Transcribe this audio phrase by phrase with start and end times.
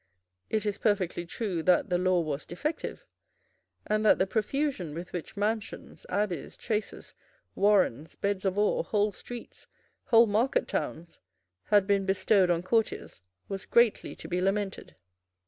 [0.49, 3.05] It is perfectly true that the law was defective,
[3.85, 7.13] and that the profusion with which mansions, abbeys, chaces,
[7.53, 9.67] warrens, beds of ore, whole streets,
[10.05, 11.19] whole market towns,
[11.65, 14.95] had been bestowed on courtiers was greatly to be lamented.